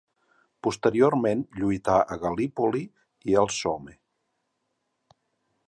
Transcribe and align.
Posteriorment 0.67 1.43
lluità 1.59 1.97
a 2.15 2.17
Gal·lípoli 2.23 2.81
i 3.33 3.37
al 3.43 3.53
Somme. 3.59 3.95